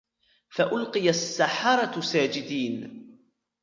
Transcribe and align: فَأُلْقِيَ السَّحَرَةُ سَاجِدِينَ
فَأُلْقِيَ 0.49 1.09
السَّحَرَةُ 1.09 2.01
سَاجِدِينَ 2.01 3.07